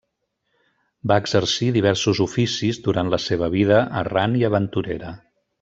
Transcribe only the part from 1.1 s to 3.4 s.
Va exercir diversos oficis durant la